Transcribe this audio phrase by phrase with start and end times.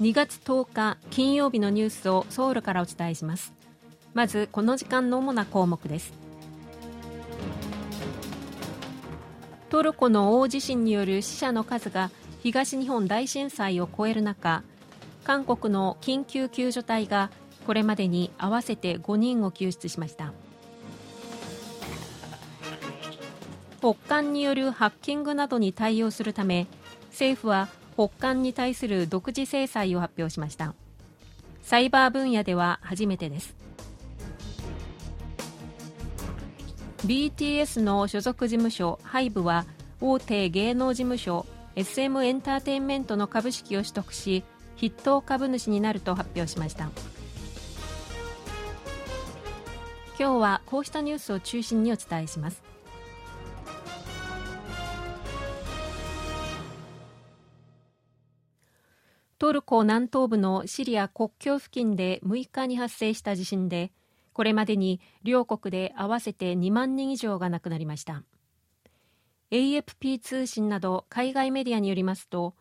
[0.00, 3.52] 2月10日金曜日のニュースをソウルからお伝えします。
[4.14, 6.12] まずこの時間の主な項目です。
[9.70, 12.12] トルコの大地震による死者の数が
[12.44, 14.62] 東日本大震災を超える中
[15.24, 17.32] 韓国の緊急救助隊が
[17.66, 20.32] これまでに合わせて5人を救出しました。
[23.80, 26.68] 北韓によるハッキングなどに対応するため
[27.10, 30.72] 政府は北韓に対する独自制裁を発表しました。
[31.62, 33.56] サイバー分野では初めてです。
[37.04, 39.66] BTS の所属事務所 HYBE は
[40.00, 44.44] 大手芸能事務所 SM エンターテインメントの株式を取得し
[44.76, 46.90] 筆頭株主になると発表しました。
[50.16, 52.67] 今日はこうしたニュースを中心にお伝えします。
[59.38, 63.92] トルコ南東部のシリア国境付近で6日に発生した地震で
[64.32, 68.24] これまでに両国で合わせて2万人以上が亡くなりました。
[69.52, 72.54] AFP 通信など海外メディアによりますと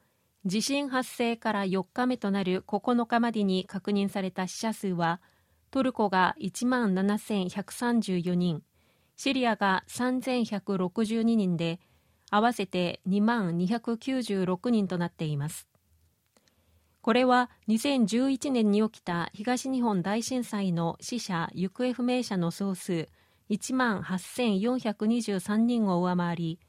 [0.45, 5.19] 地震発生から4日目となる9日までに確認された死者数は
[5.71, 8.61] トルコが1万7134人
[9.17, 11.79] シリアが3162人で
[12.29, 15.67] 合わせて2万296人となっています。
[17.07, 23.07] これは2011年に起きた東日本大震災の死者・行方不明者の総数
[23.49, 26.59] 1万8423人を上回り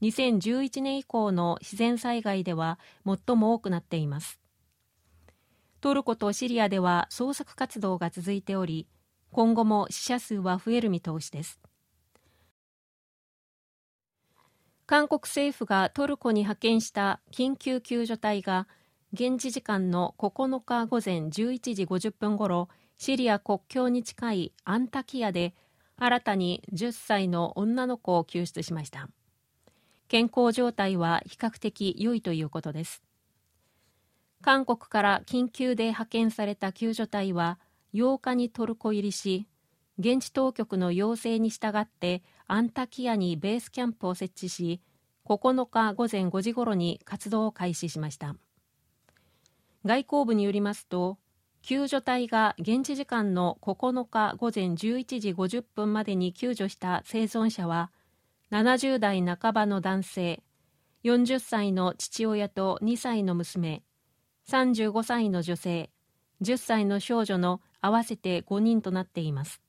[0.00, 4.40] 2011年以降の自然災害では最も多くなっています。
[5.82, 8.88] トルコとシリアでは捜索活動が続いており
[9.32, 11.60] 今後も死者数は増える見通しです。
[14.86, 18.66] 韓国政府がトルコに派遣した緊急救助隊が
[19.14, 22.68] 現地時間の9日午前11時50分ごろ
[22.98, 25.54] シリア国境に近いアンタキヤで
[25.96, 29.08] 新たに10歳の女の子を救出しました。
[30.08, 33.04] 健康状態は比較的良いということです。
[34.42, 37.60] 韓国から緊急で派遣された救助隊は
[37.94, 39.46] 8日にトルコ入りし
[40.00, 44.80] 現地当局の要請に従ってアンタキヤにベースキャンプを設置し
[45.24, 48.34] 9日午前5時ごろに活動を開始しました。
[49.84, 51.18] 外交部によりますと
[51.62, 57.90] 救助隊が現地時間の9日午前11時50分までに救助した生存者は
[58.50, 60.42] 70代半ばの男性
[61.04, 63.82] 40歳の父親と2歳の娘
[64.48, 65.90] 35歳の女性
[66.42, 69.60] 10歳の少女の合わせて5人となっています。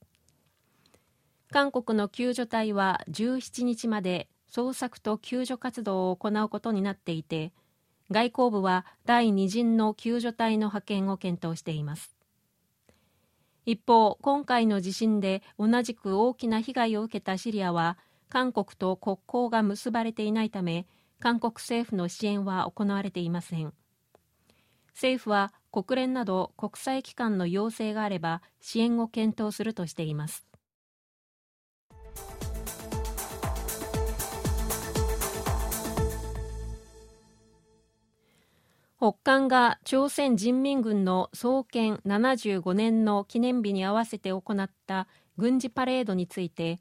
[1.50, 7.52] 韓国の救助隊は17日まで捜索と救助活動を行うことになっていて
[8.10, 12.16] 外交部は第2陣の救助隊の派遣を検討しています。
[13.64, 20.86] 一方今回の地震で同じく大きな被害を受けたシリアは韓国と国交が結ばれていないため
[21.18, 23.72] 韓国政府の支援は行われていません。
[24.90, 30.46] 政府は国連など国際機関の要請があれば支援を検討するとしています。
[39.06, 45.06] 北韓が朝鮮人民軍の創建75年の記念日に合わせて行った
[45.36, 46.80] 軍事パレードについて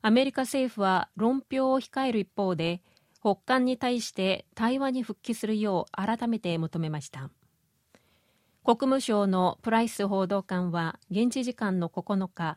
[0.00, 2.80] アメリカ政府は論評を控える一方で
[3.18, 7.28] 北韓に対して対話に復帰するよう改めて求めました。
[8.62, 12.56] 国務省のプライス報道官は現地時間の9日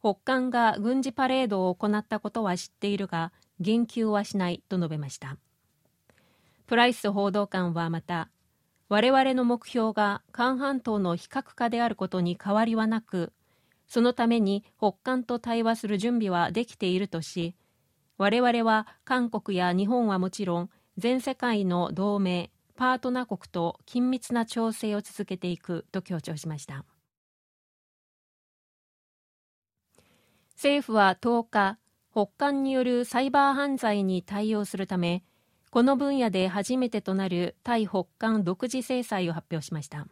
[0.00, 3.30] 北韓が軍事パレードを行ったことは知っているが
[3.60, 5.36] 言及はしないと述べました。
[6.66, 8.28] プライス報道官はまた
[8.90, 13.32] 我々の目標が韓半島の非核化であることに変わりはなく
[13.86, 17.54] そのために北韓と対話する準備はできているとし
[18.18, 26.84] 我々は韓国や日本はもちろん全世界の同盟パートナー国と緊密な調整を続けていくと強調しました。
[30.56, 31.78] 政府は10日
[32.12, 35.22] 北韓によるサイバー犯罪に対応するため
[35.70, 40.08] この分野で初めてとなる対北韓独自制裁を発表しました。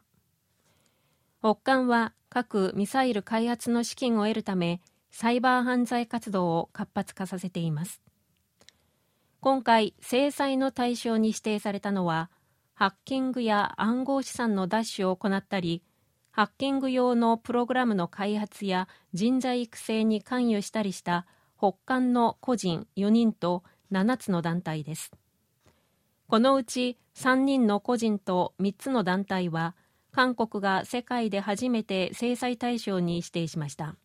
[1.41, 8.01] 北韓は核・ミサイル開発の資金を得るためサイバー犯罪活動を活発化させています。
[9.41, 12.31] 今回制裁の対象に指定されたのは
[12.75, 15.83] ハッキングや暗号資産の奪取を行ったり
[16.31, 21.27] ハッキング用のプログラムの開発や人材育成に関与したりした
[21.57, 25.11] 北韓の個人4人と7つの団体です。
[26.29, 29.75] このうち3人の個人と3つの団体は
[30.13, 33.97] 韓国が世界で初めて制裁対象に指定しました。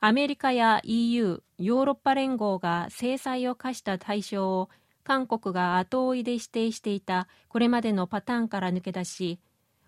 [0.00, 4.70] アメリカや EU ヨーロッパ連合が制裁を科した対象を
[5.04, 9.38] 韓国が後追いで指定していたこれまでのパターンから抜け出し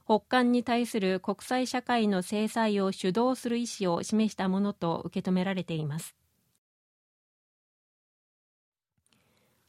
[0.04, 6.17] 北韓に対する国際社会の制裁を主導する意思を示したものと受け止められています。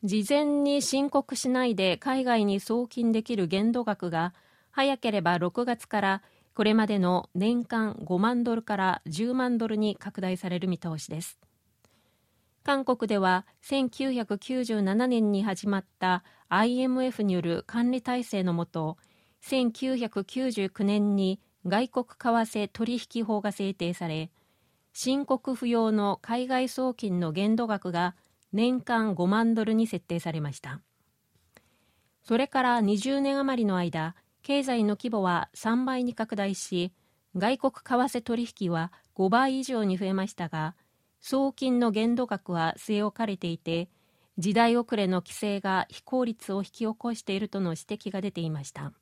[0.03, 4.33] 事前に申告しないで海外に送金できる限度額が
[4.71, 6.21] 早ければ6月から
[6.53, 11.37] これまでの年間5万ドルから10万ドルに拡大される見通しです。
[12.63, 18.97] 韓国では1997年に始まった IMF による管理体制のもと
[19.43, 24.29] 1999年に外国為替取引法が制定され
[24.93, 28.15] 申告不要の海外送金の限度額が
[28.51, 30.81] 年間5万ドルに設定されました。
[32.23, 36.93] それから20年余りの間経済の規模は3倍に拡大し
[37.35, 40.75] 外国為替取引は5倍以上に増えましたが
[41.21, 43.89] 送金の限度額は据え置かれていて
[44.37, 48.93] 時代遅れの規制が非効率を引き起こしているとの指摘が出ていました。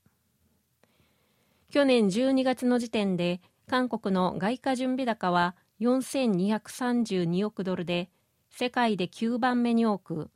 [1.70, 8.10] 去年12月の時点で韓国の外貨準備高は4232億ドルで
[8.60, 10.32] 世界で9番目に多く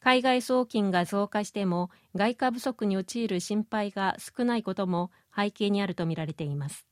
[0.00, 6.88] 海外送金が増加しても外貨不足に陥る心配が少ないことも背景にあるとみられています。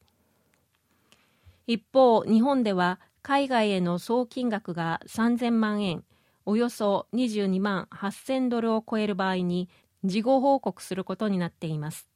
[1.67, 6.05] 一方日本では海外への総金額が3000万円
[6.47, 9.69] およそ22万8000ドルを超える場合に
[10.05, 12.10] 事後報告することになっています。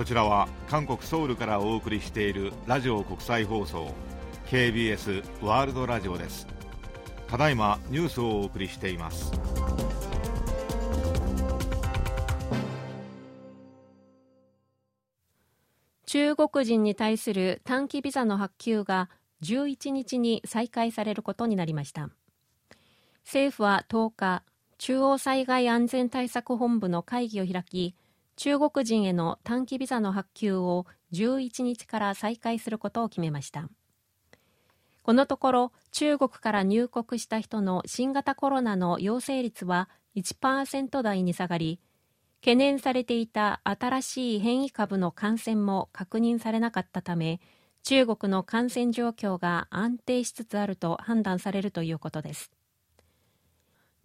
[0.00, 3.92] こちらは韓国ソウルからお送りしているラジオ国際放送
[4.46, 6.46] KBS ワールドラジオです。
[7.28, 9.30] ただいまニュースをお送りしています。
[16.06, 19.10] 中国人に対する短期ビザの発給が
[19.42, 22.08] 11日に再開されることになりました。
[23.24, 24.44] 政府は10日
[24.78, 27.94] 中央災害安全対策本部の会議を開き
[28.40, 33.68] 中国人への短期ビザの発給を11日から再開することを決めました。
[35.02, 41.80] このところ中国から入国した人の新型コロナの陽性率は1%台に下がり
[42.40, 47.40] 懸念されていた新しい変異株の感染も確認されなかったため
[47.82, 52.50] 中国の感染状況が安定しつつあると判断されるということです。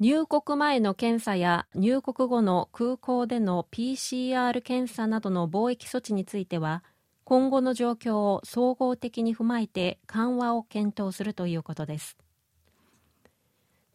[0.01, 6.83] 入国前の検査や入国後の空港での PCR 検査などの防疫措置については
[7.23, 12.17] 今後の状況を総合的に踏まえて緩和を検討するということです。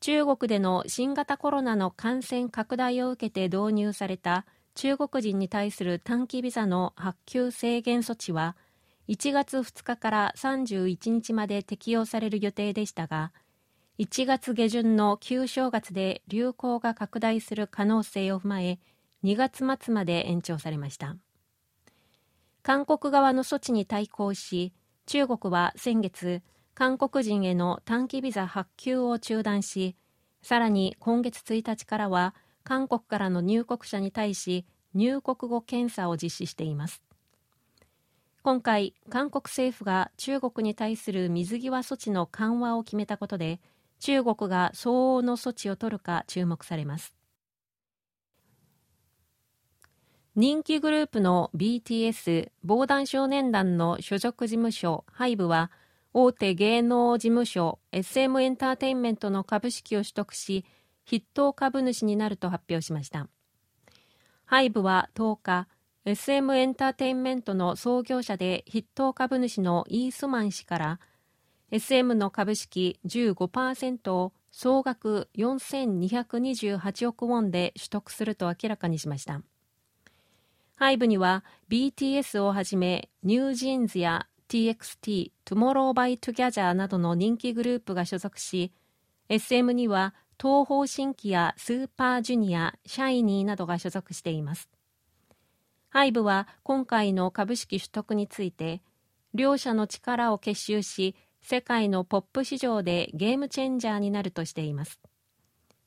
[0.00, 8.56] 中国での新型コロナの感染拡大を受けて導入された中国人に対する短期ビザの発給制限措置は
[9.08, 13.32] 1月2日から31日まで適用される予定でしたが
[14.00, 18.78] 1月下旬の旧正月で流行が拡大する可能性を踏まえ
[19.22, 21.16] 2月末まで延長されました。
[22.62, 24.72] 韓国側の措置に対抗し
[25.04, 26.40] 中国は先月
[26.72, 29.96] 韓国人への短期ビザ発給を中断し
[30.40, 34.64] さらに今月1日からは韓国からの入国者に対し
[34.94, 37.02] 入国後検査を実施しています。
[38.42, 43.60] 今回韓国政府が中国に対する水際措置の緩和を決めたことで
[44.00, 47.14] 中国が相応の措置を取るか注目されます。
[50.34, 55.70] 人気グループの BTS 防弾少年団の所属事務所ハイブは
[56.14, 60.64] 大手芸能事務所 SM エンターテインメントの株式を取得し
[61.04, 63.28] 筆頭株主になると発表しました。
[64.44, 65.68] ハイブは10日
[66.04, 71.00] SM エンターテインメントの創業者で筆頭株主のイースマン氏から
[71.72, 79.42] SM の株式15%を総額4228億ウォンで取得すると明らかにしました。
[80.74, 88.72] ハイブには BTS をはじめニュージーンズや TXT、Tomorrow by Together などの人気グループが所属し
[89.28, 94.68] SM には東方神起やスーパージュニア、シャイニーなどが所属しています。
[95.90, 98.80] ハイブは今回の株式取得について
[99.34, 105.00] 両者の力を結集し世界のポップ市場でゲームチェンジャーになるとしています。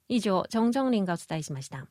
[0.09, 1.87] 以上、チョン・ジョンリンがお伝えしました。